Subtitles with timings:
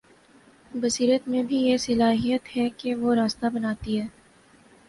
[0.75, 4.07] بصیرت میں بھی یہ صلاحیت ہے کہ وہ راستہ بناتی ہے۔